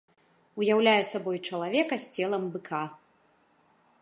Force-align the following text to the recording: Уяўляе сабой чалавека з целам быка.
Уяўляе 0.61 1.03
сабой 1.11 1.37
чалавека 1.47 1.95
з 2.07 2.19
целам 2.19 2.43
быка. 2.57 2.81